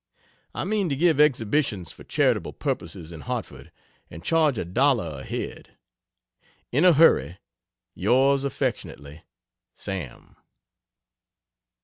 I 0.55 0.63
mean 0.63 0.89
to 0.89 0.95
give 0.95 1.19
exhibitions 1.19 1.91
for 1.91 2.03
charitable 2.03 2.53
purposes 2.53 3.11
in 3.11 3.21
Hartford, 3.21 3.71
and 4.09 4.23
charge 4.23 4.57
a 4.57 4.65
dollar 4.65 5.19
a 5.19 5.23
head. 5.23 5.77
In 6.71 6.85
a 6.85 6.93
hurry, 6.93 7.37
Ys 7.95 8.43
affly 8.43 9.21
SAM. 9.75 10.37